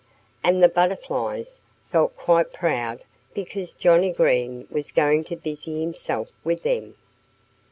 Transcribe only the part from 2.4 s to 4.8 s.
proud because Johnnie Green